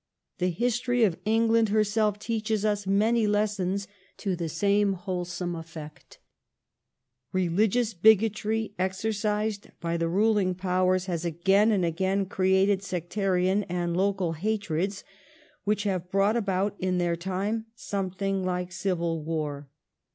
[0.39, 6.17] The history of England herself teaches us many lessons to the same wholesome effect.
[7.35, 14.31] Eehgious bigotry, exercised by the ruling powers, has again and again created sectarian and local
[14.31, 15.03] hatreds
[15.65, 19.69] which have brought about in their time something like civil war.